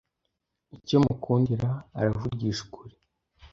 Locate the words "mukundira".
1.03-1.69